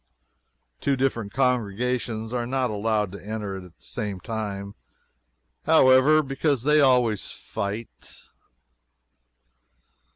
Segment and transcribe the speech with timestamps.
[0.79, 4.73] Two different congregations are not allowed to enter at the same time,
[5.65, 8.23] however, because they always fight.